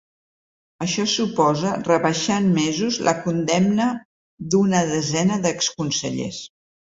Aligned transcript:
Això 0.83 1.03
suposa 1.09 1.73
rebaixar 1.87 2.37
en 2.43 2.47
mesos 2.55 2.97
la 3.09 3.13
condemna 3.27 3.91
d’una 4.55 4.81
desena 4.95 5.39
d’exconsellers. 5.45 6.43